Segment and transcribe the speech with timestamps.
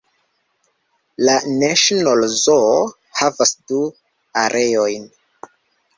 [1.27, 2.81] La "National Zoo"
[3.23, 3.83] havas du
[4.45, 5.07] areojn.